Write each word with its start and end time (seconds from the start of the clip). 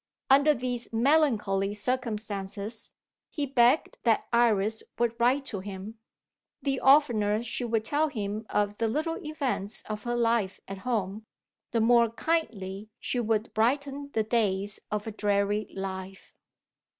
Under 0.31 0.55
these 0.55 0.91
melancholy 0.91 1.75
circumstances, 1.75 2.91
he 3.29 3.45
begged 3.45 3.99
that 4.01 4.27
Iris 4.33 4.81
would 4.97 5.13
write 5.19 5.45
to 5.45 5.59
him. 5.59 5.99
The 6.63 6.79
oftener 6.79 7.43
she 7.43 7.67
could 7.69 7.85
tell 7.85 8.07
him 8.07 8.47
of 8.49 8.77
the 8.79 8.87
little 8.87 9.23
events 9.23 9.83
of 9.83 10.01
her 10.05 10.15
life 10.15 10.59
at 10.67 10.79
home, 10.79 11.27
the 11.69 11.81
more 11.81 12.09
kindly 12.09 12.89
she 12.99 13.19
would 13.19 13.53
brighten 13.53 14.09
the 14.13 14.23
days 14.23 14.79
of 14.89 15.05
a 15.05 15.11
dreary 15.11 15.67
life. 15.75 16.35